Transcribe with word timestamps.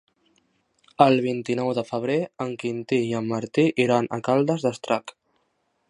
El 1.05 1.19
vint-i-nou 1.25 1.69
de 1.79 1.83
febrer 1.89 2.17
en 2.47 2.55
Quintí 2.63 2.99
i 3.11 3.15
en 3.21 3.31
Martí 3.35 3.67
iran 3.87 4.11
a 4.19 4.21
Caldes 4.31 4.67
d'Estrac. 4.69 5.17